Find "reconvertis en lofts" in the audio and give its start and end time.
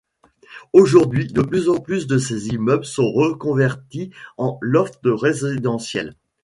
3.11-4.99